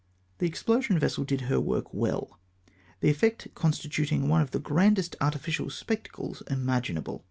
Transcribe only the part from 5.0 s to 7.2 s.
artificial spectacles imaginable.